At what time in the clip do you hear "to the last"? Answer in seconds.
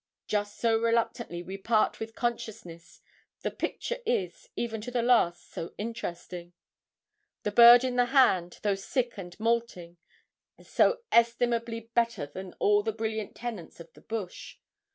4.81-5.51